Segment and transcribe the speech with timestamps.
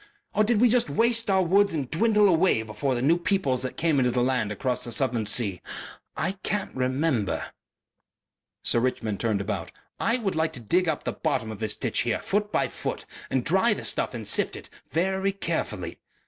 [0.33, 3.77] Or did we just waste our woods and dwindle away before the new peoples that
[3.77, 5.61] came into the land across the southern sea?
[6.17, 7.51] I can't remember...."
[8.63, 9.71] Sir Richmond turned about.
[9.99, 13.05] "I would like to dig up the bottom of this ditch here foot by foot
[13.29, 15.99] and dry the stuff and sift it very carefully....